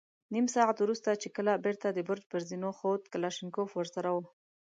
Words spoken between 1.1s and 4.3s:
چې کله بېرته د برج پر زينو خوت، کلاشينکوف ور سره و.